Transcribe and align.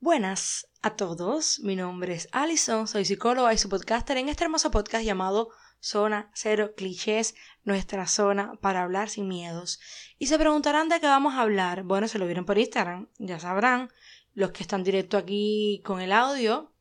Buenas 0.00 0.70
a 0.80 0.94
todos, 0.94 1.58
mi 1.58 1.74
nombre 1.74 2.14
es 2.14 2.28
Alison, 2.30 2.86
soy 2.86 3.04
psicóloga 3.04 3.52
y 3.52 3.58
su 3.58 3.68
podcaster 3.68 4.16
en 4.16 4.28
este 4.28 4.44
hermoso 4.44 4.70
podcast 4.70 5.04
llamado 5.04 5.48
Zona 5.80 6.30
Cero 6.34 6.74
Clichés, 6.76 7.34
nuestra 7.64 8.06
zona 8.06 8.52
para 8.60 8.84
hablar 8.84 9.08
sin 9.08 9.26
miedos. 9.26 9.80
Y 10.16 10.28
se 10.28 10.38
preguntarán 10.38 10.88
de 10.88 11.00
qué 11.00 11.08
vamos 11.08 11.34
a 11.34 11.40
hablar. 11.40 11.82
Bueno, 11.82 12.06
se 12.06 12.20
lo 12.20 12.26
vieron 12.26 12.44
por 12.44 12.58
Instagram, 12.58 13.08
ya 13.18 13.40
sabrán. 13.40 13.90
Los 14.34 14.52
que 14.52 14.62
están 14.62 14.84
directo 14.84 15.16
aquí 15.16 15.82
con 15.84 16.00
el 16.00 16.12
audio 16.12 16.72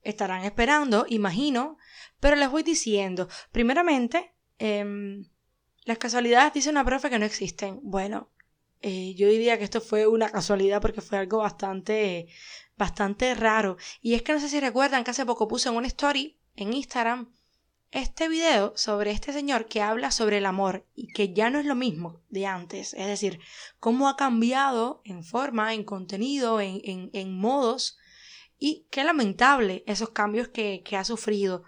estarán 0.00 0.44
esperando, 0.44 1.04
imagino, 1.10 1.76
pero 2.18 2.34
les 2.34 2.50
voy 2.50 2.62
diciendo, 2.62 3.28
primeramente, 3.52 4.32
em, 4.58 5.28
las 5.84 5.98
casualidades, 5.98 6.54
dice 6.54 6.70
una 6.70 6.82
profe, 6.82 7.10
que 7.10 7.18
no 7.18 7.26
existen. 7.26 7.80
Bueno, 7.82 8.30
eh, 8.86 9.14
yo 9.14 9.28
diría 9.28 9.56
que 9.56 9.64
esto 9.64 9.80
fue 9.80 10.06
una 10.06 10.28
casualidad 10.28 10.82
porque 10.82 11.00
fue 11.00 11.16
algo 11.16 11.38
bastante, 11.38 12.28
bastante 12.76 13.34
raro. 13.34 13.78
Y 14.02 14.12
es 14.12 14.20
que 14.20 14.34
no 14.34 14.40
sé 14.40 14.50
si 14.50 14.60
recuerdan 14.60 15.04
que 15.04 15.10
hace 15.10 15.24
poco 15.24 15.48
puse 15.48 15.70
en 15.70 15.76
una 15.76 15.86
story 15.86 16.38
en 16.54 16.74
Instagram 16.74 17.32
este 17.92 18.28
video 18.28 18.74
sobre 18.76 19.10
este 19.10 19.32
señor 19.32 19.68
que 19.68 19.80
habla 19.80 20.10
sobre 20.10 20.36
el 20.36 20.44
amor 20.44 20.84
y 20.94 21.14
que 21.14 21.32
ya 21.32 21.48
no 21.48 21.60
es 21.60 21.64
lo 21.64 21.74
mismo 21.74 22.20
de 22.28 22.44
antes. 22.44 22.92
Es 22.92 23.06
decir, 23.06 23.40
cómo 23.80 24.06
ha 24.06 24.18
cambiado 24.18 25.00
en 25.06 25.24
forma, 25.24 25.72
en 25.72 25.84
contenido, 25.84 26.60
en, 26.60 27.08
en, 27.14 27.38
modos 27.38 27.96
y 28.58 28.86
qué 28.90 29.02
lamentable 29.02 29.82
esos 29.86 30.10
cambios 30.10 30.48
que, 30.48 30.82
que 30.84 30.98
ha 30.98 31.04
sufrido. 31.04 31.62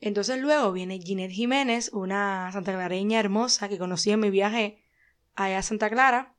Entonces 0.00 0.40
luego 0.40 0.72
viene 0.72 0.98
Ginette 0.98 1.30
Jiménez, 1.30 1.90
una 1.92 2.50
santaclareña 2.50 3.20
hermosa 3.20 3.68
que 3.68 3.78
conocí 3.78 4.10
en 4.10 4.18
mi 4.18 4.30
viaje 4.30 4.82
allá 5.34 5.58
a 5.58 5.62
Santa 5.62 5.88
Clara, 5.88 6.31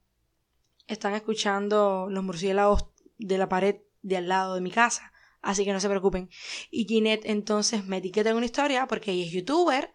están 0.88 1.14
escuchando 1.14 2.08
los 2.10 2.23
murciélagos 2.23 2.86
de 3.18 3.38
la 3.38 3.50
pared 3.50 3.78
de 4.02 4.18
al 4.18 4.28
lado 4.28 4.55
de 4.55 4.62
mi 4.62 4.72
casa. 4.72 5.12
Así 5.42 5.66
que 5.66 5.73
no 5.73 5.80
se 5.80 5.90
preocupen. 5.90 6.30
Y 6.72 6.86
Ginette 6.86 7.26
entonces 7.26 7.86
me 7.86 7.98
etiqueta 7.98 8.30
en 8.30 8.38
una 8.38 8.45
historia 8.45 8.88
porque 8.88 9.11
ella 9.11 9.26
es 9.26 9.31
youtuber. 9.31 9.94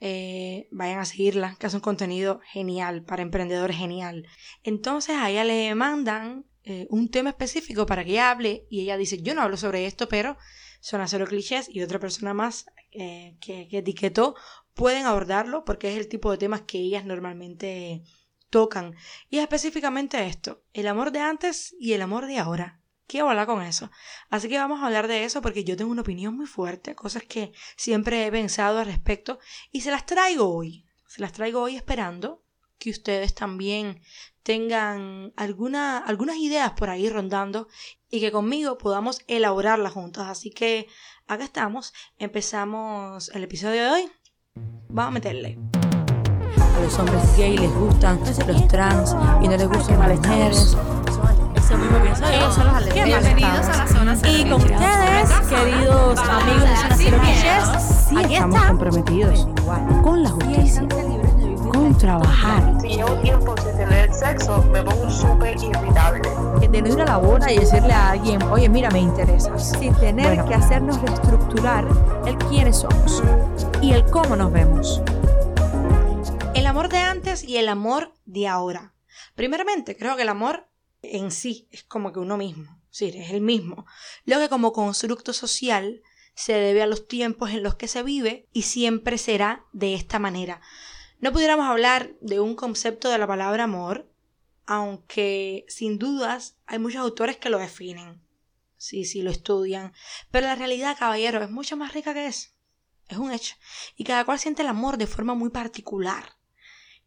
Eh, 0.00 0.68
vayan 0.72 0.98
a 0.98 1.04
seguirla, 1.04 1.56
que 1.58 1.66
hace 1.66 1.76
un 1.76 1.82
contenido 1.82 2.40
genial, 2.52 3.04
para 3.04 3.22
emprendedores 3.22 3.76
genial. 3.76 4.26
Entonces 4.62 5.16
a 5.16 5.30
ella 5.30 5.44
le 5.44 5.74
mandan 5.74 6.46
eh, 6.64 6.86
un 6.90 7.08
tema 7.10 7.30
específico 7.30 7.86
para 7.86 8.04
que 8.04 8.20
hable 8.20 8.66
y 8.68 8.82
ella 8.82 8.96
dice, 8.96 9.22
yo 9.22 9.34
no 9.34 9.42
hablo 9.42 9.56
sobre 9.56 9.86
esto, 9.86 10.08
pero 10.08 10.36
son 10.80 11.00
a 11.00 11.08
cero 11.08 11.26
clichés 11.26 11.68
y 11.70 11.80
otra 11.82 12.00
persona 12.00 12.34
más 12.34 12.66
eh, 12.90 13.36
que, 13.40 13.68
que 13.68 13.78
etiquetó 13.78 14.34
pueden 14.74 15.06
abordarlo 15.06 15.64
porque 15.64 15.92
es 15.92 15.96
el 15.96 16.08
tipo 16.08 16.30
de 16.30 16.38
temas 16.38 16.62
que 16.62 16.78
ellas 16.78 17.04
normalmente 17.04 18.02
Y 19.28 19.38
específicamente 19.38 20.26
esto, 20.26 20.62
el 20.72 20.88
amor 20.88 21.12
de 21.12 21.20
antes 21.20 21.74
y 21.78 21.92
el 21.92 22.02
amor 22.02 22.26
de 22.26 22.38
ahora. 22.38 22.80
Quiero 23.06 23.28
hablar 23.28 23.46
con 23.46 23.62
eso. 23.62 23.90
Así 24.30 24.48
que 24.48 24.58
vamos 24.58 24.80
a 24.80 24.86
hablar 24.86 25.06
de 25.06 25.24
eso 25.24 25.40
porque 25.40 25.62
yo 25.62 25.76
tengo 25.76 25.92
una 25.92 26.00
opinión 26.00 26.36
muy 26.36 26.46
fuerte, 26.46 26.94
cosas 26.94 27.22
que 27.22 27.52
siempre 27.76 28.26
he 28.26 28.32
pensado 28.32 28.78
al 28.78 28.86
respecto 28.86 29.38
y 29.70 29.82
se 29.82 29.90
las 29.90 30.06
traigo 30.06 30.52
hoy. 30.52 30.84
Se 31.06 31.20
las 31.20 31.32
traigo 31.32 31.62
hoy 31.62 31.76
esperando 31.76 32.42
que 32.78 32.90
ustedes 32.90 33.34
también 33.34 34.00
tengan 34.42 35.32
alguna, 35.36 35.98
algunas 35.98 36.36
ideas 36.36 36.72
por 36.72 36.90
ahí 36.90 37.08
rondando 37.08 37.68
y 38.10 38.20
que 38.20 38.32
conmigo 38.32 38.78
podamos 38.78 39.22
elaborarlas 39.28 39.92
juntas. 39.92 40.26
Así 40.28 40.50
que 40.50 40.88
acá 41.26 41.44
estamos. 41.44 41.92
Empezamos 42.18 43.28
el 43.30 43.44
episodio 43.44 43.84
de 43.84 43.90
hoy. 43.90 44.12
Vamos 44.88 45.10
a 45.10 45.14
meterle. 45.14 45.75
A 46.76 46.80
los 46.80 46.98
hombres 46.98 47.36
gay 47.38 47.56
les 47.56 47.74
gustan 47.74 48.20
los 48.46 48.68
trans 48.68 49.16
y 49.40 49.48
no 49.48 49.56
les 49.56 49.68
gustan 49.68 49.98
las 49.98 50.18
mujeres. 50.18 50.76
Eso 51.54 51.78
mismo 51.78 51.98
pienso 52.02 52.24
yo. 52.30 53.04
Bienvenidos 53.04 53.66
a 53.66 53.76
la 53.78 53.86
zona 53.86 54.16
cero 54.20 54.32
Y 54.38 54.44
con 54.50 54.60
ustedes, 54.60 55.30
queridos 55.48 56.18
amigos 56.18 56.62
de 56.62 56.76
Zona 56.76 56.96
Cero 56.96 57.18
Sí 58.08 58.16
aquí 58.18 58.34
estamos 58.34 58.62
comprometidos 58.66 59.48
con 60.02 60.22
la 60.22 60.30
justicia, 60.30 60.86
con 61.72 61.96
trabajar. 61.96 62.74
Si 62.82 62.88
llevo 62.88 63.14
tiempo 63.16 63.54
sin 63.62 63.76
tener 63.76 64.12
sexo, 64.12 64.62
me 64.70 64.82
pongo 64.82 65.10
súper 65.10 65.56
irritable. 65.56 66.28
De 66.70 66.82
no 66.82 66.88
ir 66.88 67.00
a 67.00 67.04
la 67.06 67.16
boda 67.16 67.50
y 67.50 67.58
decirle 67.58 67.92
a 67.92 68.10
alguien, 68.10 68.42
oye, 68.44 68.68
mira, 68.68 68.90
me 68.90 68.98
interesas. 68.98 69.72
Sin 69.78 69.94
tener 69.94 70.26
Bueno. 70.26 70.44
que 70.44 70.54
hacernos 70.54 71.00
reestructurar 71.00 71.86
el 72.26 72.36
quiénes 72.36 72.76
somos 72.78 73.22
y 73.80 73.92
el 73.92 74.04
cómo 74.10 74.36
nos 74.36 74.52
vemos. 74.52 75.00
El 76.56 76.64
amor 76.64 76.88
de 76.88 76.96
antes 76.96 77.44
y 77.44 77.58
el 77.58 77.68
amor 77.68 78.14
de 78.24 78.48
ahora. 78.48 78.94
Primeramente, 79.34 79.94
creo 79.94 80.16
que 80.16 80.22
el 80.22 80.30
amor 80.30 80.70
en 81.02 81.30
sí 81.30 81.68
es 81.70 81.84
como 81.84 82.14
que 82.14 82.18
uno 82.18 82.38
mismo, 82.38 82.80
sí, 82.88 83.12
es 83.14 83.30
el 83.30 83.42
mismo. 83.42 83.84
Lo 84.24 84.38
que 84.38 84.48
como 84.48 84.72
constructo 84.72 85.34
social 85.34 86.00
se 86.34 86.54
debe 86.54 86.80
a 86.80 86.86
los 86.86 87.08
tiempos 87.08 87.50
en 87.50 87.62
los 87.62 87.74
que 87.74 87.88
se 87.88 88.02
vive 88.02 88.48
y 88.54 88.62
siempre 88.62 89.18
será 89.18 89.66
de 89.74 89.92
esta 89.92 90.18
manera. 90.18 90.62
No 91.20 91.30
pudiéramos 91.30 91.66
hablar 91.66 92.14
de 92.22 92.40
un 92.40 92.54
concepto 92.54 93.10
de 93.10 93.18
la 93.18 93.26
palabra 93.26 93.64
amor, 93.64 94.10
aunque 94.64 95.66
sin 95.68 95.98
dudas 95.98 96.56
hay 96.64 96.78
muchos 96.78 97.02
autores 97.02 97.36
que 97.36 97.50
lo 97.50 97.58
definen. 97.58 98.22
Sí, 98.78 99.04
sí, 99.04 99.20
lo 99.20 99.30
estudian. 99.30 99.92
Pero 100.30 100.46
la 100.46 100.54
realidad, 100.54 100.96
caballero, 100.98 101.42
es 101.42 101.50
mucho 101.50 101.76
más 101.76 101.92
rica 101.92 102.14
que 102.14 102.26
eso. 102.26 102.48
Es 103.08 103.18
un 103.18 103.30
hecho. 103.30 103.56
Y 103.94 104.04
cada 104.04 104.24
cual 104.24 104.38
siente 104.38 104.62
el 104.62 104.68
amor 104.68 104.96
de 104.96 105.06
forma 105.06 105.34
muy 105.34 105.50
particular. 105.50 106.36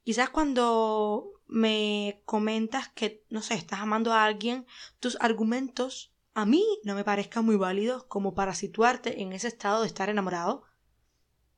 Quizás 0.09 0.31
cuando 0.31 1.33
me 1.45 2.23
comentas 2.25 2.89
que, 2.89 3.23
no 3.29 3.43
sé, 3.43 3.53
estás 3.53 3.81
amando 3.81 4.11
a 4.11 4.25
alguien, 4.25 4.65
tus 4.99 5.15
argumentos 5.21 6.15
a 6.33 6.47
mí 6.47 6.65
no 6.83 6.95
me 6.95 7.03
parezcan 7.03 7.45
muy 7.45 7.57
válidos 7.57 8.05
como 8.05 8.33
para 8.33 8.55
situarte 8.55 9.21
en 9.21 9.33
ese 9.33 9.49
estado 9.49 9.81
de 9.81 9.85
estar 9.85 10.09
enamorado. 10.09 10.63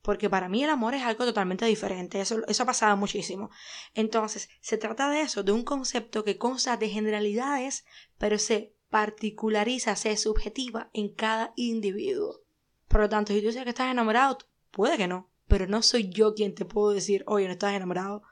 Porque 0.01 0.29
para 0.29 0.49
mí 0.49 0.65
el 0.65 0.69
amor 0.69 0.95
es 0.95 1.03
algo 1.03 1.23
totalmente 1.23 1.65
diferente. 1.65 2.19
Eso, 2.19 2.45
eso 2.45 2.63
ha 2.63 2.65
pasado 2.65 2.97
muchísimo. 2.97 3.51
Entonces, 3.93 4.49
se 4.59 4.77
trata 4.77 5.09
de 5.09 5.21
eso, 5.21 5.43
de 5.43 5.53
un 5.53 5.63
concepto 5.63 6.25
que 6.25 6.37
consta 6.37 6.75
de 6.75 6.89
generalidades, 6.89 7.85
pero 8.17 8.37
se 8.37 8.75
particulariza, 8.89 9.95
se 9.95 10.17
subjetiva 10.17 10.89
en 10.91 11.15
cada 11.15 11.53
individuo. 11.55 12.41
Por 12.89 12.99
lo 12.99 13.07
tanto, 13.07 13.31
si 13.31 13.39
tú 13.39 13.47
dices 13.47 13.63
que 13.63 13.69
estás 13.69 13.89
enamorado, 13.89 14.39
puede 14.71 14.97
que 14.97 15.07
no, 15.07 15.29
pero 15.47 15.67
no 15.67 15.81
soy 15.81 16.09
yo 16.09 16.33
quien 16.33 16.53
te 16.53 16.65
puedo 16.65 16.89
decir, 16.91 17.23
oye, 17.27 17.45
no 17.45 17.53
estás 17.53 17.75
enamorado, 17.75 18.23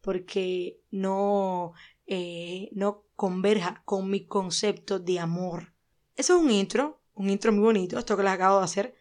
porque 0.00 0.80
no, 0.90 1.72
eh, 2.06 2.70
no 2.72 3.04
converja 3.16 3.82
con 3.84 4.10
mi 4.10 4.26
concepto 4.26 4.98
de 4.98 5.18
amor. 5.18 5.74
Eso 6.16 6.36
es 6.36 6.42
un 6.42 6.50
intro, 6.50 7.00
un 7.14 7.30
intro 7.30 7.52
muy 7.52 7.62
bonito, 7.62 7.98
esto 7.98 8.16
que 8.16 8.22
les 8.22 8.32
acabo 8.32 8.58
de 8.58 8.64
hacer, 8.64 8.94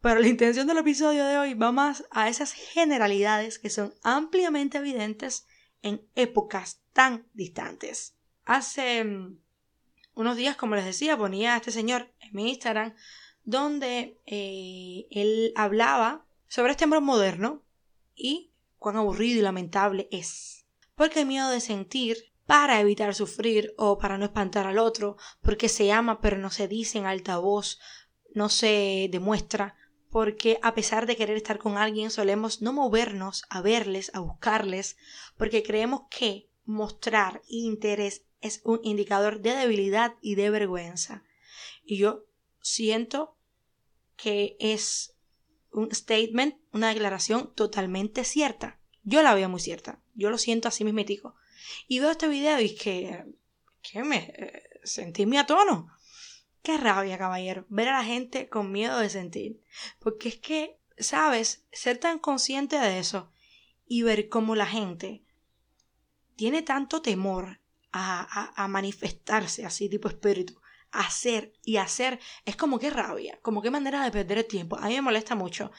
pero 0.00 0.20
la 0.20 0.28
intención 0.28 0.66
del 0.66 0.78
episodio 0.78 1.24
de 1.24 1.38
hoy 1.38 1.54
va 1.54 1.70
más 1.70 2.04
a 2.10 2.28
esas 2.28 2.52
generalidades 2.52 3.58
que 3.58 3.70
son 3.70 3.94
ampliamente 4.02 4.78
evidentes 4.78 5.46
en 5.80 6.06
épocas 6.14 6.82
tan 6.92 7.26
distantes. 7.34 8.16
Hace 8.44 9.04
mm, 9.04 9.38
unos 10.14 10.36
días, 10.36 10.56
como 10.56 10.74
les 10.74 10.84
decía, 10.84 11.16
ponía 11.16 11.54
a 11.54 11.56
este 11.58 11.70
señor 11.70 12.12
en 12.20 12.30
mi 12.32 12.50
Instagram 12.50 12.94
donde 13.44 14.20
eh, 14.26 15.06
él 15.10 15.52
hablaba 15.56 16.26
sobre 16.48 16.72
este 16.72 16.84
amor 16.84 17.00
moderno 17.00 17.62
y 18.14 18.51
cuán 18.82 18.96
aburrido 18.96 19.38
y 19.38 19.42
lamentable 19.42 20.08
es. 20.10 20.66
Porque 20.94 21.20
hay 21.20 21.24
miedo 21.24 21.48
de 21.48 21.60
sentir 21.60 22.32
para 22.44 22.80
evitar 22.80 23.14
sufrir 23.14 23.72
o 23.78 23.96
para 23.96 24.18
no 24.18 24.26
espantar 24.26 24.66
al 24.66 24.78
otro, 24.78 25.16
porque 25.40 25.70
se 25.70 25.90
ama 25.92 26.20
pero 26.20 26.36
no 26.36 26.50
se 26.50 26.68
dice 26.68 26.98
en 26.98 27.06
alta 27.06 27.38
voz, 27.38 27.80
no 28.34 28.48
se 28.48 29.08
demuestra, 29.10 29.76
porque 30.10 30.58
a 30.62 30.74
pesar 30.74 31.06
de 31.06 31.16
querer 31.16 31.36
estar 31.36 31.58
con 31.58 31.78
alguien 31.78 32.10
solemos 32.10 32.60
no 32.60 32.74
movernos 32.74 33.44
a 33.48 33.62
verles, 33.62 34.10
a 34.14 34.20
buscarles, 34.20 34.98
porque 35.38 35.62
creemos 35.62 36.02
que 36.10 36.50
mostrar 36.64 37.40
interés 37.48 38.24
es 38.40 38.60
un 38.64 38.80
indicador 38.82 39.40
de 39.40 39.54
debilidad 39.54 40.16
y 40.20 40.34
de 40.34 40.50
vergüenza. 40.50 41.24
Y 41.84 41.96
yo 41.96 42.24
siento 42.60 43.36
que 44.16 44.56
es 44.58 45.16
un 45.72 45.94
statement, 45.94 46.56
una 46.72 46.88
declaración 46.88 47.52
totalmente 47.54 48.24
cierta. 48.24 48.78
Yo 49.04 49.22
la 49.22 49.34
veo 49.34 49.48
muy 49.48 49.60
cierta. 49.60 50.00
Yo 50.14 50.30
lo 50.30 50.38
siento 50.38 50.68
así 50.68 50.84
mismitico. 50.84 51.34
Y 51.88 52.00
veo 52.00 52.10
este 52.10 52.28
video 52.28 52.60
y 52.60 52.66
es 52.66 52.80
que, 52.80 53.24
que 53.82 54.04
me 54.04 54.32
eh, 54.36 54.62
sentí 54.84 55.26
mi 55.26 55.38
a 55.38 55.46
tono. 55.46 55.88
Qué 56.62 56.76
rabia, 56.76 57.18
caballero, 57.18 57.66
ver 57.68 57.88
a 57.88 57.98
la 57.98 58.04
gente 58.04 58.48
con 58.48 58.70
miedo 58.70 58.98
de 58.98 59.10
sentir. 59.10 59.60
Porque 59.98 60.28
es 60.28 60.36
que, 60.36 60.78
sabes, 60.98 61.64
ser 61.72 61.98
tan 61.98 62.18
consciente 62.18 62.78
de 62.78 62.98
eso 62.98 63.32
y 63.86 64.02
ver 64.02 64.28
cómo 64.28 64.54
la 64.54 64.66
gente 64.66 65.24
tiene 66.36 66.62
tanto 66.62 67.02
temor 67.02 67.60
a, 67.90 68.22
a, 68.22 68.64
a 68.64 68.68
manifestarse 68.68 69.66
así, 69.66 69.88
tipo 69.88 70.08
espíritu, 70.08 70.61
hacer 70.92 71.54
y 71.64 71.78
hacer, 71.78 72.20
es 72.44 72.56
como 72.56 72.78
que 72.78 72.90
rabia, 72.90 73.38
como 73.42 73.62
que 73.62 73.70
manera 73.70 74.04
de 74.04 74.10
perder 74.10 74.38
el 74.38 74.46
tiempo. 74.46 74.78
A 74.78 74.86
mí 74.86 74.94
me 74.94 75.02
molesta 75.02 75.34
mucho. 75.34 75.72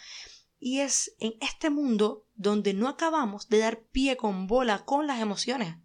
Y 0.60 0.80
es 0.80 1.16
en 1.20 1.34
este 1.40 1.70
mundo 1.70 2.26
donde 2.36 2.74
no 2.74 2.88
acabamos 2.88 3.48
de 3.50 3.60
dar 3.60 3.82
pie 3.82 4.18
con 4.18 4.48
bola 4.48 4.86
con 4.86 5.08
las 5.08 5.22
emociones. 5.22 5.78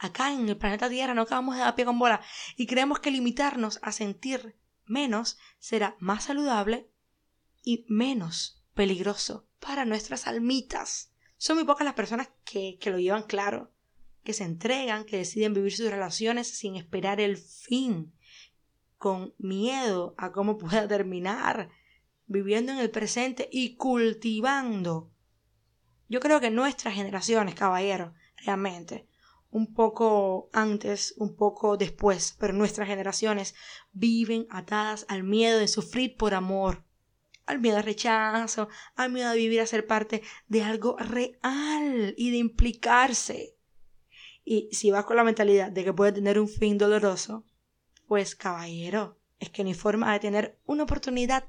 acá 0.00 0.32
en 0.32 0.48
el 0.48 0.56
planeta 0.56 0.88
Tierra 0.88 1.12
no 1.12 1.22
acabamos 1.22 1.56
de 1.56 1.62
dar 1.62 1.74
pie 1.74 1.84
con 1.84 1.98
bola 1.98 2.20
y 2.56 2.66
creemos 2.66 3.00
que 3.00 3.10
limitarnos 3.10 3.80
a 3.82 3.90
sentir 3.90 4.56
menos 4.86 5.38
será 5.58 5.96
más 5.98 6.24
saludable 6.24 6.88
y 7.64 7.84
menos 7.88 8.62
peligroso 8.74 9.48
para 9.58 9.84
nuestras 9.84 10.28
almitas. 10.28 11.12
Son 11.36 11.56
muy 11.56 11.64
pocas 11.64 11.84
las 11.84 11.94
personas 11.94 12.28
que, 12.44 12.78
que 12.80 12.90
lo 12.90 12.98
llevan 12.98 13.24
claro, 13.24 13.72
que 14.22 14.32
se 14.32 14.44
entregan, 14.44 15.04
que 15.04 15.16
deciden 15.16 15.54
vivir 15.54 15.74
sus 15.74 15.90
relaciones 15.90 16.48
sin 16.48 16.76
esperar 16.76 17.20
el 17.20 17.36
fin, 17.36 18.12
con 18.98 19.34
miedo 19.38 20.14
a 20.18 20.32
cómo 20.32 20.58
pueda 20.58 20.86
terminar, 20.86 21.70
viviendo 22.26 22.72
en 22.72 22.78
el 22.78 22.90
presente 22.90 23.48
y 23.50 23.76
cultivando. 23.76 25.10
Yo 26.08 26.20
creo 26.20 26.40
que 26.40 26.50
nuestras 26.50 26.94
generaciones, 26.94 27.54
caballeros, 27.54 28.12
realmente, 28.44 29.08
un 29.50 29.72
poco 29.72 30.50
antes, 30.52 31.14
un 31.16 31.36
poco 31.36 31.76
después, 31.76 32.36
pero 32.38 32.52
nuestras 32.52 32.88
generaciones 32.88 33.54
viven 33.92 34.46
atadas 34.50 35.06
al 35.08 35.22
miedo 35.22 35.58
de 35.58 35.68
sufrir 35.68 36.16
por 36.16 36.34
amor, 36.34 36.84
al 37.46 37.60
miedo 37.60 37.78
al 37.78 37.84
rechazo, 37.84 38.68
al 38.94 39.10
miedo 39.10 39.30
de 39.30 39.38
vivir 39.38 39.60
a 39.60 39.66
ser 39.66 39.86
parte 39.86 40.22
de 40.48 40.62
algo 40.62 40.96
real 40.98 42.14
y 42.16 42.30
de 42.30 42.36
implicarse. 42.36 43.54
Y 44.44 44.68
si 44.72 44.90
vas 44.90 45.04
con 45.04 45.16
la 45.16 45.24
mentalidad 45.24 45.70
de 45.70 45.84
que 45.84 45.92
puede 45.92 46.12
tener 46.12 46.38
un 46.38 46.48
fin 46.48 46.78
doloroso, 46.78 47.44
pues 48.08 48.34
caballero, 48.34 49.18
es 49.38 49.50
que 49.50 49.62
ni 49.62 49.74
forma 49.74 50.12
de 50.12 50.20
tener 50.20 50.58
una 50.66 50.82
oportunidad. 50.82 51.44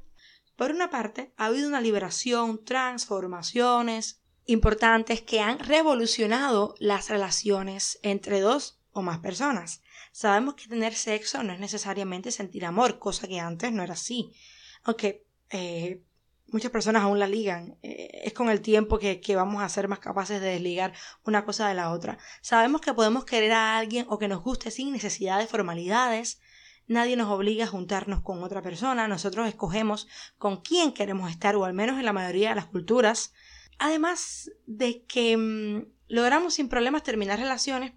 Por 0.56 0.72
una 0.72 0.90
parte, 0.90 1.34
ha 1.38 1.46
habido 1.46 1.70
una 1.70 1.82
liberación, 1.82 2.64
transformaciones 2.66 4.22
importantes 4.46 5.22
que 5.22 5.40
han 5.40 5.60
revolucionado 5.60 6.76
las 6.80 7.10
relaciones 7.10 8.00
entre 8.04 8.42
dos 8.42 8.80
o 8.92 9.02
más 9.02 9.20
personas. 9.20 9.82
Sabemos 10.12 10.56
que 10.56 10.68
tener 10.68 10.94
sexo 10.96 11.44
no 11.44 11.54
es 11.54 11.60
necesariamente 11.60 12.32
sentir 12.32 12.66
amor, 12.66 13.00
cosa 13.00 13.28
que 13.28 13.40
antes 13.40 13.72
no 13.72 13.84
era 13.84 13.94
así. 13.94 14.34
Aunque 14.84 15.26
eh, 15.52 16.02
muchas 16.52 16.72
personas 16.72 17.04
aún 17.04 17.20
la 17.20 17.28
ligan. 17.28 17.78
Eh, 17.82 18.22
es 18.24 18.34
con 18.34 18.50
el 18.50 18.62
tiempo 18.62 19.00
que, 19.00 19.22
que, 19.22 19.36
vamos 19.36 19.62
a 19.62 19.70
ser 19.70 19.88
más 19.88 20.00
capaces 20.00 20.42
de 20.42 20.50
desligar 20.50 20.94
una 21.24 21.46
cosa 21.46 21.68
de 21.68 21.76
la 21.76 21.92
otra. 21.92 22.18
Sabemos 22.42 22.82
que 22.82 22.94
podemos 22.94 23.26
querer 23.26 23.52
a 23.54 23.78
alguien 23.78 24.06
o 24.10 24.18
que 24.18 24.28
nos 24.28 24.42
guste 24.44 24.72
sin 24.72 24.92
necesidad 24.92 25.40
de 25.40 25.48
formalidades. 25.48 26.42
Nadie 26.90 27.16
nos 27.16 27.30
obliga 27.30 27.66
a 27.66 27.68
juntarnos 27.68 28.22
con 28.24 28.44
otra 28.44 28.64
persona. 28.64 29.08
Nosotros 29.08 29.48
escogemos 29.48 30.08
con 30.40 30.62
quién 30.62 30.92
queremos 30.92 31.30
estar, 31.30 31.56
o 31.56 31.64
al 31.64 31.74
menos 31.74 32.00
en 32.00 32.06
la 32.06 32.14
mayoría 32.14 32.50
de 32.50 32.56
las 32.56 32.66
culturas. 32.66 33.32
Además 33.78 34.52
de 34.66 35.04
que 35.06 35.38
mmm, 35.38 35.86
logramos 36.08 36.56
sin 36.56 36.68
problemas 36.68 37.04
terminar 37.04 37.38
relaciones 37.38 37.94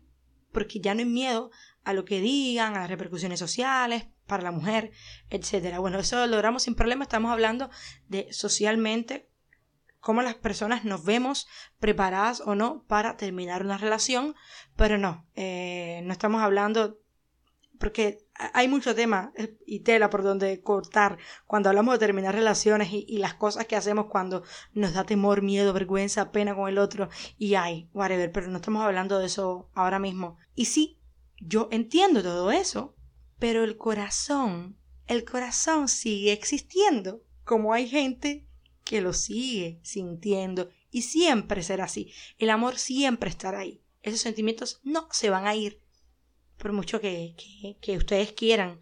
porque 0.53 0.79
ya 0.79 0.95
no 0.95 1.01
hay 1.01 1.07
miedo 1.07 1.51
a 1.85 1.95
lo 1.95 2.05
que 2.05 2.21
digan, 2.21 2.77
a 2.77 2.81
las 2.81 2.91
repercusiones 2.91 3.39
sociales, 3.41 4.09
para 4.27 4.43
la 4.43 4.53
mujer, 4.53 4.93
etcétera. 5.31 5.79
Bueno, 5.79 5.99
eso 5.99 6.17
lo 6.17 6.27
logramos 6.27 6.65
sin 6.65 6.75
problema. 6.75 7.05
Estamos 7.05 7.33
hablando 7.33 7.71
de 8.09 8.31
socialmente 8.31 9.27
cómo 10.01 10.21
las 10.21 10.35
personas 10.35 10.85
nos 10.85 11.03
vemos 11.03 11.49
preparadas 11.81 12.43
o 12.43 12.55
no 12.55 12.85
para 12.85 13.17
terminar 13.17 13.65
una 13.65 13.79
relación, 13.79 14.35
pero 14.77 14.99
no, 14.99 15.27
eh, 15.35 16.03
no 16.05 16.13
estamos 16.13 16.43
hablando 16.43 16.99
porque 17.79 18.19
hay 18.53 18.69
mucho 18.69 18.95
tema 18.95 19.33
eh, 19.37 19.57
y 19.67 19.81
tela 19.81 20.11
por 20.11 20.23
donde 20.23 20.61
cortar 20.61 21.19
cuando 21.47 21.69
hablamos 21.69 21.95
de 21.95 21.99
terminar 21.99 22.35
relaciones 22.35 22.93
y, 22.93 23.05
y, 23.09 23.19
las 23.19 23.35
cosas 23.35 23.67
que 23.67 23.77
hacemos 23.77 24.07
cuando 24.07 24.43
nos 24.73 24.95
da 24.95 25.05
temor, 25.05 25.43
miedo, 25.43 25.73
vergüenza, 25.73 26.33
pena 26.33 26.55
con 26.55 26.69
el 26.69 26.79
otro 26.79 27.09
y 27.39 27.55
hay, 27.55 27.89
whatever, 27.93 28.33
pero 28.33 28.49
no 28.49 28.57
estamos 28.57 28.83
hablando 28.83 29.19
de 29.19 29.27
eso 29.27 29.71
ahora 29.75 29.99
mismo. 29.99 30.39
Y 30.55 30.67
sí, 30.67 30.99
yo 31.41 31.69
entiendo 31.71 32.23
todo 32.23 32.51
eso, 32.53 32.95
pero 33.39 33.65
el 33.65 33.77
corazón, 33.77 34.77
el 35.07 35.25
corazón 35.25 35.89
sigue 35.89 36.33
existiendo, 36.33 37.23
como 37.45 37.73
hay 37.73 37.89
gente 37.89 38.47
que 38.85 39.01
lo 39.01 39.13
sigue 39.13 39.81
sintiendo 39.83 40.69
y 40.91 41.03
siempre 41.03 41.63
será 41.63 41.85
así. 41.85 42.13
El 42.39 42.51
amor 42.51 42.79
siempre 42.79 43.31
estará 43.31 43.61
ahí. 43.61 43.83
Esos 44.03 44.21
sentimientos 44.21 44.81
no 44.85 45.09
se 45.11 45.31
van 45.31 45.47
a 45.47 45.55
ir, 45.55 45.82
por 46.63 46.73
mucho 46.73 47.01
que, 47.01 47.35
que, 47.81 47.97
ustedes 47.97 48.33
quieran. 48.35 48.79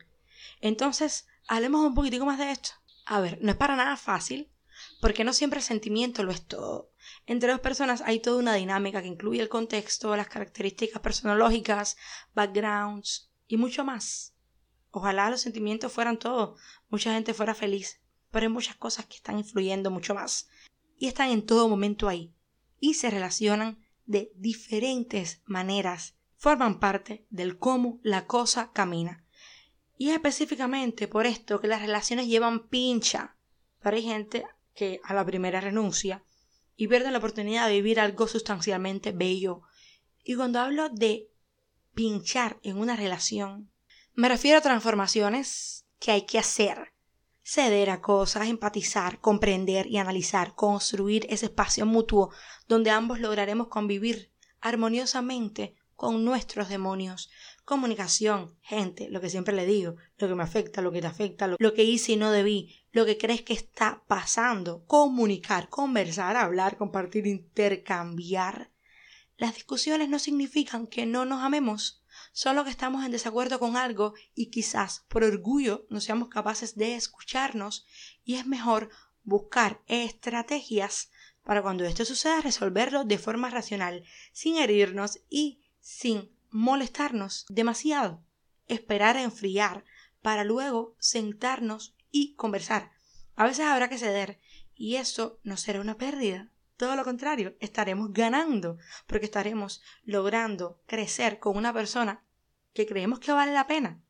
Entonces, 0.61 1.27
hablemos 1.49 1.81
un 1.81 1.95
poquitico 1.95 2.27
más 2.27 2.39
de 2.39 2.51
esto. 2.51 2.73
A 3.07 3.21
ver, 3.21 3.39
no 3.41 3.53
es 3.53 3.57
para 3.57 3.75
nada 3.75 3.97
fácil, 3.97 4.53
porque 5.01 5.25
no 5.25 5.33
siempre 5.33 5.61
el 5.61 5.65
sentimiento 5.65 6.23
lo 6.23 6.31
es 6.31 6.47
todo. 6.47 6.93
Entre 7.25 7.51
dos 7.51 7.61
personas 7.61 8.03
hay 8.03 8.21
toda 8.21 8.37
una 8.37 8.53
dinámica 8.53 9.01
que 9.01 9.09
incluye 9.09 9.41
el 9.41 9.49
contexto, 9.49 10.15
las 10.15 10.29
características 10.29 11.01
personológicas, 11.01 11.97
backgrounds 12.35 13.33
y 13.49 13.57
mucho 13.57 13.83
más. 13.83 14.35
Ojalá 14.91 15.31
los 15.31 15.41
sentimientos 15.41 15.91
fueran 15.91 16.19
todo, 16.19 16.57
mucha 16.91 17.15
gente 17.15 17.33
fuera 17.33 17.55
feliz, 17.55 18.03
pero 18.31 18.45
hay 18.45 18.53
muchas 18.53 18.77
cosas 18.77 19.07
que 19.07 19.17
están 19.17 19.39
influyendo 19.39 19.91
mucho 19.91 20.15
más 20.15 20.51
y 20.99 21.07
están 21.07 21.31
en 21.31 21.47
todo 21.47 21.67
momento 21.67 22.09
ahí 22.09 22.35
y 22.79 22.93
se 22.93 23.09
relacionan 23.09 23.83
de 24.05 24.33
diferentes 24.35 25.41
maneras, 25.47 26.20
forman 26.41 26.81
parte 26.81 27.27
del 27.29 27.59
cómo 27.59 28.01
la 28.03 28.27
cosa 28.27 28.73
camina. 28.73 29.27
Y 29.99 30.09
es 30.09 30.15
específicamente 30.15 31.07
por 31.07 31.27
esto 31.27 31.61
que 31.61 31.69
las 31.69 31.83
relaciones 31.83 32.29
llevan 32.29 32.67
pincha. 32.69 33.37
Pero 33.83 33.97
hay 33.99 34.03
gente 34.03 34.47
que 34.75 35.03
a 35.05 35.13
la 35.13 35.27
primera 35.27 35.61
renuncia 35.61 36.25
y 36.77 36.89
pierde 36.89 37.11
la 37.11 37.19
oportunidad 37.19 37.67
de 37.67 37.75
vivir 37.75 38.01
algo 38.01 38.27
sustancialmente 38.27 39.13
bello. 39.13 39.61
Y 40.25 40.35
cuando 40.35 40.61
hablo 40.61 40.89
de 40.89 41.29
pinchar 41.93 42.59
en 42.63 42.79
una 42.79 42.97
relación, 42.97 43.71
me 44.15 44.31
refiero 44.31 44.57
a 44.57 44.63
transformaciones 44.63 45.85
que 45.99 46.13
hay 46.13 46.23
que 46.23 46.39
hacer. 46.39 46.95
Ceder 47.43 47.91
a 47.91 48.01
cosas, 48.01 48.49
empatizar, 48.49 49.21
comprender 49.21 49.87
y 49.89 49.99
analizar, 49.99 50.55
construir 50.55 51.27
ese 51.29 51.47
espacio 51.47 51.85
mutuo 51.85 52.33
donde 52.67 52.89
ambos 52.89 53.21
lograremos 53.21 53.69
convivir 53.69 54.33
armoniosamente 54.63 55.75
con 56.01 56.25
nuestros 56.25 56.71
demonios. 56.71 57.29
Comunicación, 57.67 58.57
gente, 58.63 59.11
lo 59.11 59.21
que 59.21 59.29
siempre 59.29 59.55
le 59.55 59.67
digo, 59.67 59.97
lo 60.17 60.29
que 60.29 60.35
me 60.35 60.43
afecta, 60.43 60.81
lo 60.81 60.93
que 60.93 61.03
te 61.03 61.07
afecta, 61.07 61.47
lo, 61.47 61.75
que 61.75 61.85
hice 61.85 62.13
y 62.13 62.17
no 62.17 62.31
debí, 62.31 62.75
lo 62.91 63.05
que 63.05 63.19
crees 63.19 63.43
que 63.43 63.53
está 63.53 64.03
pasando. 64.07 64.83
Comunicar, 64.87 65.69
conversar, 65.69 66.39
hablar, 66.39 66.79
compartir, 66.79 67.27
intercambiar. 67.27 68.71
Las 69.37 69.57
discusiones 69.57 70.09
no 70.09 70.19
significan 70.19 70.87
que 70.87 71.05
no 71.05 71.27
nos 71.27 71.43
amemos 71.43 72.03
solo 72.33 72.65
que 72.65 72.71
estamos 72.71 73.05
en 73.05 73.13
desacuerdo 73.13 73.59
con 73.59 73.77
algo 73.77 74.15
y 74.35 74.47
quizás 74.47 75.05
por 75.09 75.23
orgullo 75.23 75.85
no 75.91 76.01
seamos 76.01 76.31
capaces 76.31 76.77
de 76.77 76.95
escucharnos 76.95 77.85
y 78.25 78.37
es 78.37 78.47
mejor 78.47 78.89
buscar 79.23 79.83
estrategias 79.87 81.11
para 81.45 81.61
cuando 81.61 81.85
esto 81.85 82.07
suceda 82.07 82.41
resolverlo 82.41 83.05
de 83.05 83.19
forma 83.19 83.51
racional, 83.51 84.05
sin 84.33 84.57
herirnos 84.57 85.21
y 85.29 85.60
sin 85.81 86.31
molestarnos 86.51 87.47
demasiado. 87.49 88.23
Esperar 88.67 89.17
a 89.17 89.23
enfriar 89.23 89.85
para 90.23 90.45
luego 90.45 90.97
sentarnos 90.99 91.97
y 92.11 92.35
conversar. 92.35 92.93
A 93.35 93.45
veces 93.45 93.67
habrá 93.67 93.89
que 93.89 93.99
ceder 93.99 94.41
y 94.75 94.97
eso 94.97 95.41
no 95.43 95.57
será 95.57 95.81
una 95.81 95.97
pérdida. 95.97 96.51
Todo 96.77 96.97
lo 96.97 97.05
contrario, 97.05 97.57
estaremos 97.61 98.13
ganando 98.13 98.79
porque 99.07 99.27
estaremos 99.27 99.83
logrando 100.05 100.81
crecer 100.87 101.39
con 101.39 101.57
una 101.57 101.73
persona 101.73 102.25
que 102.73 102.87
creemos 102.87 103.19
que 103.19 103.33
vale 103.33 103.53
la 103.53 103.67
pena. 103.67 104.03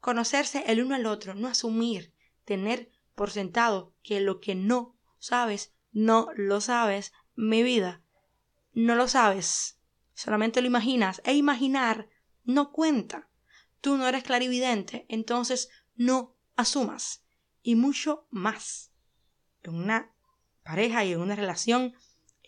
Conocerse 0.00 0.64
el 0.66 0.82
uno 0.82 0.94
al 0.94 1.06
otro, 1.06 1.34
no 1.34 1.48
asumir, 1.48 2.12
tener 2.44 2.90
por 3.14 3.30
sentado 3.30 3.94
que 4.02 4.20
lo 4.20 4.40
que 4.40 4.54
no 4.54 4.96
sabes, 5.18 5.74
no 5.92 6.28
lo 6.36 6.60
sabes, 6.60 7.12
mi 7.34 7.62
vida, 7.62 8.02
no 8.72 8.94
lo 8.94 9.08
sabes, 9.08 9.73
solamente 10.14 10.60
lo 10.60 10.66
imaginas, 10.66 11.20
e 11.24 11.34
imaginar 11.34 12.08
no 12.44 12.72
cuenta. 12.72 13.28
Tú 13.80 13.96
no 13.96 14.06
eres 14.06 14.22
clarividente, 14.22 15.06
entonces 15.08 15.68
no 15.94 16.36
asumas. 16.56 17.24
Y 17.62 17.74
mucho 17.74 18.26
más. 18.30 18.92
En 19.62 19.74
una 19.74 20.14
pareja 20.62 21.04
y 21.04 21.12
en 21.12 21.20
una 21.20 21.36
relación 21.36 21.94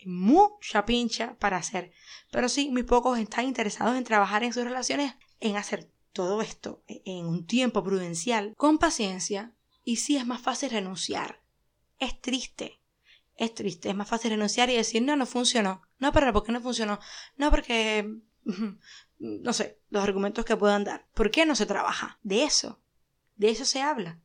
mucha 0.06 0.84
pincha 0.86 1.36
para 1.38 1.56
hacer. 1.56 1.92
Pero 2.30 2.48
sí, 2.48 2.70
muy 2.70 2.82
pocos 2.82 3.18
están 3.18 3.44
interesados 3.44 3.96
en 3.96 4.04
trabajar 4.04 4.44
en 4.44 4.52
sus 4.52 4.64
relaciones, 4.64 5.14
en 5.40 5.56
hacer 5.56 5.90
todo 6.12 6.40
esto 6.40 6.82
en 6.86 7.26
un 7.26 7.46
tiempo 7.46 7.82
prudencial, 7.82 8.54
con 8.56 8.78
paciencia, 8.78 9.54
y 9.84 9.96
sí 9.96 10.16
es 10.16 10.26
más 10.26 10.40
fácil 10.40 10.70
renunciar. 10.70 11.42
Es 11.98 12.20
triste, 12.20 12.80
es 13.36 13.54
triste, 13.54 13.90
es 13.90 13.94
más 13.94 14.08
fácil 14.08 14.30
renunciar 14.30 14.70
y 14.70 14.76
decir, 14.76 15.02
no, 15.02 15.14
no 15.16 15.26
funcionó. 15.26 15.82
No, 15.98 16.12
pero 16.12 16.32
¿por 16.32 16.44
qué 16.44 16.52
no 16.52 16.60
funcionó? 16.60 16.98
No, 17.36 17.50
porque... 17.50 18.20
no 19.18 19.52
sé, 19.52 19.80
los 19.90 20.02
argumentos 20.02 20.44
que 20.44 20.56
puedan 20.56 20.84
dar. 20.84 21.06
¿Por 21.14 21.30
qué 21.30 21.46
no 21.46 21.54
se 21.54 21.66
trabaja? 21.66 22.18
De 22.22 22.44
eso. 22.44 22.80
De 23.36 23.50
eso 23.50 23.64
se 23.64 23.82
habla. 23.82 24.20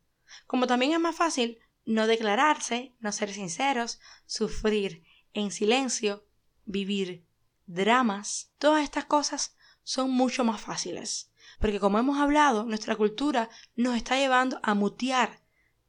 Como 0.48 0.68
también 0.68 0.94
es 0.94 1.00
más 1.00 1.16
fácil 1.16 1.60
no 1.86 2.08
declararse, 2.08 2.96
no 3.00 3.12
ser 3.12 3.34
sinceros, 3.34 4.00
sufrir 4.26 5.04
en 5.34 5.52
silencio, 5.52 6.26
vivir 6.66 7.26
dramas, 7.66 8.52
todas 8.58 8.84
estas 8.84 9.06
cosas 9.06 9.56
son 9.84 10.12
mucho 10.12 10.44
más 10.44 10.62
fáciles. 10.62 11.32
Porque 11.60 11.80
como 11.80 12.00
hemos 12.00 12.20
hablado, 12.20 12.64
nuestra 12.64 12.96
cultura 12.96 13.50
nos 13.76 13.96
está 13.96 14.18
llevando 14.18 14.60
a 14.64 14.74
mutear 14.74 15.42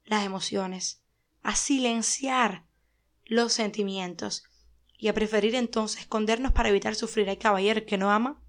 las 0.04 0.24
emociones, 0.24 1.02
a 1.42 1.54
silenciar 1.54 2.66
los 3.24 3.52
sentimientos 3.52 4.44
y 4.98 5.08
a 5.08 5.14
preferir 5.14 5.54
entonces 5.54 6.02
escondernos 6.02 6.52
para 6.52 6.68
evitar 6.68 6.94
sufrir. 6.94 7.28
Hay 7.28 7.36
caballero 7.36 7.84
que 7.84 7.98
no 7.98 8.10
ama, 8.10 8.40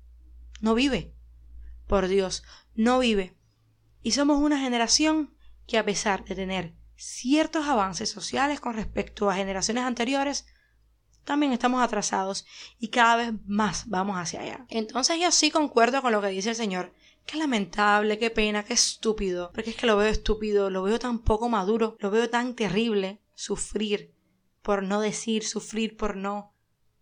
no 0.62 0.76
vive. 0.76 1.14
Por 1.88 2.08
Dios, 2.08 2.44
no 2.76 3.00
vive. 3.00 3.36
Y 4.02 4.12
somos 4.12 4.40
una 4.40 4.60
generación 4.60 5.36
que 5.66 5.78
a 5.78 5.86
pesar 5.86 6.26
de 6.26 6.36
tener 6.36 6.74
ciertos 6.96 7.68
avances 7.68 8.10
sociales 8.10 8.60
con 8.60 8.76
respecto 8.76 9.30
a 9.30 9.36
generaciones 9.36 9.84
anteriores, 9.84 10.46
también 11.24 11.54
estamos 11.54 11.82
atrasados 11.82 12.46
y 12.80 12.90
cada 12.90 13.16
vez 13.16 13.32
más 13.48 13.88
vamos 13.88 14.18
hacia 14.18 14.42
allá. 14.42 14.66
Entonces 14.70 15.20
yo 15.20 15.32
sí 15.32 15.52
concuerdo 15.52 16.02
con 16.02 16.12
lo 16.12 16.22
que 16.22 16.28
dice 16.28 16.50
el 16.50 16.56
Señor. 16.56 16.94
Qué 17.26 17.38
lamentable, 17.38 18.20
qué 18.20 18.30
pena, 18.30 18.64
qué 18.64 18.74
estúpido. 18.74 19.52
Porque 19.54 19.72
es 19.72 19.76
que 19.78 19.88
lo 19.88 19.96
veo 19.96 20.10
estúpido, 20.10 20.70
lo 20.70 20.84
veo 20.84 21.00
tan 21.00 21.20
poco 21.20 21.48
maduro, 21.48 21.96
lo 22.00 22.12
veo 22.12 22.30
tan 22.30 22.54
terrible 22.54 23.22
sufrir 23.34 24.14
por 24.64 24.82
no 24.82 25.00
decir, 25.00 25.46
sufrir 25.46 25.96
por 25.96 26.16
no 26.16 26.56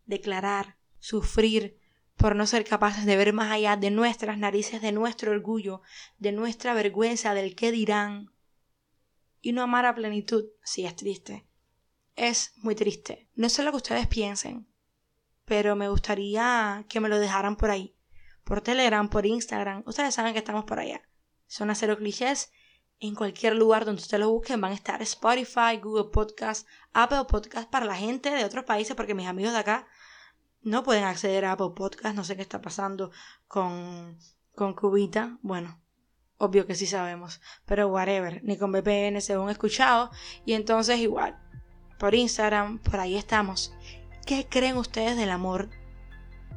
declarar, 0.05 0.77
sufrir 0.99 1.77
por 2.17 2.35
no 2.35 2.45
ser 2.45 2.65
capaces 2.65 3.05
de 3.05 3.15
ver 3.15 3.31
más 3.31 3.49
allá 3.51 3.77
de 3.77 3.91
nuestras 3.91 4.37
narices, 4.37 4.81
de 4.81 4.91
nuestro 4.91 5.31
orgullo, 5.31 5.81
de 6.17 6.33
nuestra 6.33 6.73
vergüenza, 6.73 7.33
del 7.33 7.55
qué 7.55 7.71
dirán. 7.71 8.33
Y 9.39 9.53
no 9.53 9.61
amar 9.61 9.85
a 9.85 9.95
plenitud, 9.95 10.47
sí 10.61 10.85
es 10.85 10.97
triste 10.97 11.47
es 12.15 12.53
muy 12.57 12.75
triste. 12.75 13.29
No 13.35 13.49
sé 13.49 13.63
lo 13.63 13.71
que 13.71 13.77
ustedes 13.77 14.07
piensen, 14.07 14.67
pero 15.45 15.75
me 15.75 15.89
gustaría 15.89 16.85
que 16.89 16.99
me 16.99 17.09
lo 17.09 17.19
dejaran 17.19 17.55
por 17.55 17.71
ahí. 17.71 17.95
Por 18.43 18.61
Telegram, 18.61 19.09
por 19.09 19.25
Instagram. 19.25 19.83
Ustedes 19.85 20.15
saben 20.15 20.33
que 20.33 20.39
estamos 20.39 20.65
por 20.65 20.79
allá. 20.79 21.01
Son 21.47 21.69
a 21.69 21.75
cero 21.75 21.97
clichés. 21.97 22.51
En 23.03 23.15
cualquier 23.15 23.55
lugar 23.55 23.83
donde 23.83 23.99
ustedes 23.99 24.21
lo 24.21 24.29
busquen 24.29 24.61
van 24.61 24.73
a 24.73 24.75
estar 24.75 25.01
Spotify, 25.01 25.77
Google 25.81 26.11
Podcast, 26.11 26.67
Apple 26.93 27.25
Podcast 27.27 27.67
para 27.67 27.87
la 27.87 27.95
gente 27.95 28.29
de 28.29 28.45
otros 28.45 28.63
países 28.63 28.95
porque 28.95 29.15
mis 29.15 29.27
amigos 29.27 29.53
de 29.53 29.59
acá 29.59 29.87
no 30.61 30.83
pueden 30.83 31.05
acceder 31.05 31.45
a 31.45 31.53
Apple 31.53 31.71
Podcast. 31.75 32.15
No 32.15 32.23
sé 32.23 32.35
qué 32.35 32.43
está 32.43 32.61
pasando 32.61 33.09
con, 33.47 34.19
con 34.53 34.75
Cubita. 34.75 35.39
Bueno, 35.41 35.81
obvio 36.37 36.67
que 36.67 36.75
sí 36.75 36.85
sabemos. 36.85 37.41
Pero 37.65 37.87
whatever. 37.87 38.43
Ni 38.43 38.55
con 38.55 38.71
VPN 38.71 39.19
según 39.19 39.49
escuchado. 39.49 40.11
Y 40.45 40.53
entonces 40.53 40.99
igual 40.99 41.39
por 41.97 42.13
Instagram, 42.13 42.77
por 42.79 42.99
ahí 42.99 43.15
estamos. 43.15 43.73
¿Qué 44.27 44.47
creen 44.47 44.77
ustedes 44.77 45.17
del 45.17 45.31
amor? 45.31 45.69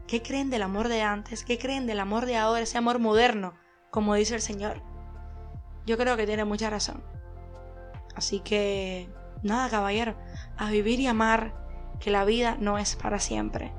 ¿Qué 0.06 0.20
creen 0.20 0.50
del 0.50 0.60
amor 0.60 0.88
de 0.88 1.00
antes? 1.00 1.42
¿Qué 1.42 1.58
creen 1.58 1.86
del 1.86 2.00
amor 2.00 2.26
de 2.26 2.36
ahora? 2.36 2.60
Ese 2.60 2.76
amor 2.76 2.98
moderno, 2.98 3.54
como 3.90 4.14
dice 4.14 4.34
el 4.34 4.42
Señor. 4.42 4.93
Yo 5.86 5.96
creo 5.96 6.16
que 6.16 6.26
tiene 6.26 6.44
mucha 6.44 6.70
razón. 6.70 7.02
Así 8.14 8.40
que, 8.40 9.08
nada, 9.42 9.68
caballero, 9.68 10.14
a 10.56 10.70
vivir 10.70 11.00
y 11.00 11.06
amar, 11.06 11.54
que 12.00 12.10
la 12.10 12.24
vida 12.24 12.56
no 12.58 12.78
es 12.78 12.96
para 12.96 13.18
siempre. 13.18 13.72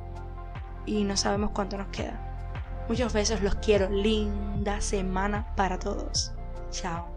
Y 0.86 1.04
no 1.04 1.18
sabemos 1.18 1.52
cuánto 1.52 1.78
nos 1.78 1.88
queda. 1.88 2.22
Muchos 2.88 3.14
besos, 3.14 3.42
los 3.42 3.56
quiero. 3.56 3.90
Linda 3.90 4.82
semana 4.82 5.56
para 5.56 5.80
todos. 5.80 6.34
Chao. 6.70 7.15